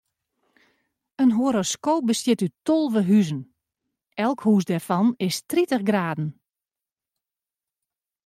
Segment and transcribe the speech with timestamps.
[1.21, 3.41] In horoskoop bestiet út tolve huzen,
[4.25, 6.29] elk hûs dêrfan is tritich graden.